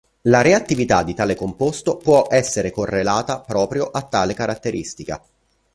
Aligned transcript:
La 0.21 0.41
reattività 0.41 1.03
di 1.03 1.13
tale 1.13 1.35
composto 1.35 1.97
può 1.97 2.25
essere 2.31 2.71
correlata 2.71 3.39
proprio 3.39 3.91
a 3.91 4.01
tale 4.01 4.33
caratteristica. 4.33 5.23